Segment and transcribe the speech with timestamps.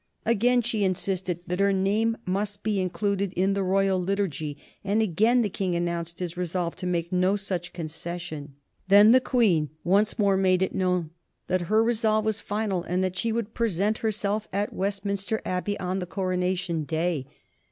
[0.25, 5.43] Again she insisted that her name must be included in the Royal Liturgy, and again
[5.43, 8.55] the King announced his resolve to make no such concession.
[8.87, 11.11] Then the Queen once more made it known
[11.45, 15.99] that her resolve was final, and that she would present herself at Westminster Abbey on
[15.99, 17.27] the Coronation Day.